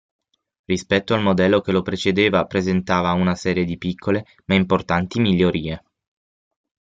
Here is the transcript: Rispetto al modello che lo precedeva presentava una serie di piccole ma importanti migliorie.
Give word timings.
Rispetto 0.65 1.13
al 1.13 1.21
modello 1.21 1.61
che 1.61 1.71
lo 1.71 1.83
precedeva 1.83 2.47
presentava 2.47 3.11
una 3.11 3.35
serie 3.35 3.65
di 3.65 3.77
piccole 3.77 4.25
ma 4.45 4.55
importanti 4.55 5.19
migliorie. 5.19 5.83